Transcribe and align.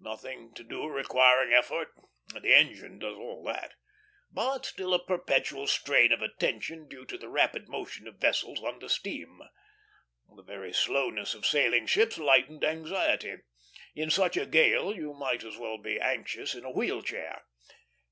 Nothing 0.00 0.52
to 0.54 0.64
do 0.64 0.88
requiring 0.88 1.52
effort; 1.52 1.92
the 2.34 2.52
engine 2.52 2.98
does 2.98 3.14
all 3.16 3.44
that; 3.44 3.74
but 4.32 4.66
still 4.66 4.92
a 4.92 4.98
perpetual 4.98 5.68
strain 5.68 6.10
of 6.10 6.20
attention 6.22 6.88
due 6.88 7.04
to 7.04 7.16
the 7.16 7.28
rapid 7.28 7.68
motion 7.68 8.08
of 8.08 8.16
vessels 8.18 8.60
under 8.64 8.88
steam. 8.88 9.40
The 10.34 10.42
very 10.42 10.72
slowness 10.72 11.34
of 11.34 11.46
sailing 11.46 11.86
ships 11.86 12.18
lightened 12.18 12.64
anxiety. 12.64 13.36
In 13.94 14.10
such 14.10 14.36
a 14.36 14.44
gale 14.44 14.92
you 14.92 15.14
might 15.14 15.44
as 15.44 15.56
well 15.56 15.78
be 15.78 16.00
anxious 16.00 16.52
in 16.56 16.64
a 16.64 16.72
wheel 16.72 17.00
chair. 17.00 17.44